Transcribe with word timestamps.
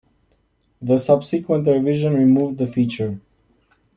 The 0.81 0.97
subsequent 0.97 1.67
revision 1.67 2.15
removed 2.15 2.57
the 2.57 2.65
feature. 2.65 3.21